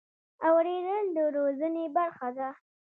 اورېدل 0.47 1.05
د 1.15 1.17
روزنې 1.35 1.85
برخه 1.95 2.29
ده. 2.37 2.49